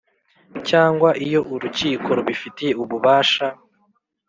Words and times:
cyangwa 0.69 1.09
iyo 1.25 1.41
Urukiko 1.53 2.07
rubifitiye 2.17 2.71
ububasha 2.83 3.45